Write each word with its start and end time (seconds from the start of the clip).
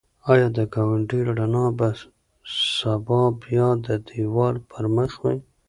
ایا 0.31 0.47
د 0.57 0.59
ګاونډي 0.73 1.19
رڼا 1.27 1.65
به 1.77 1.89
سبا 2.81 3.21
بیا 3.43 3.67
د 3.85 3.87
دېوال 4.07 4.55
پر 4.69 4.85
مخ 4.95 5.11
وي؟ 5.23 5.37